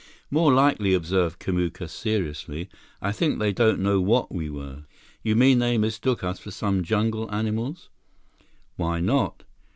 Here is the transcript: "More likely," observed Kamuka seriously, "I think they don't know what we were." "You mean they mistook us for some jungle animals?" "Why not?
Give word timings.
"More 0.31 0.51
likely," 0.51 0.95
observed 0.95 1.39
Kamuka 1.39 1.87
seriously, 1.87 2.69
"I 3.03 3.11
think 3.11 3.37
they 3.37 3.53
don't 3.53 3.77
know 3.79 4.01
what 4.01 4.33
we 4.33 4.49
were." 4.49 4.85
"You 5.21 5.35
mean 5.35 5.59
they 5.59 5.77
mistook 5.77 6.23
us 6.23 6.39
for 6.39 6.49
some 6.49 6.81
jungle 6.83 7.29
animals?" 7.31 7.89
"Why 8.77 8.99
not? 8.99 9.43